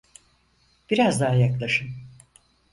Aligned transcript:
Biraz 0.89 1.19
daha 1.19 1.33
yaklaşın. 1.35 1.87